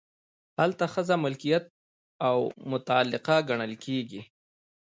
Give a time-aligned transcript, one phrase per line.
[0.59, 1.63] هلته ښځه ملکیت
[2.27, 2.37] او
[2.71, 4.21] متعلقه ګڼل کیږي.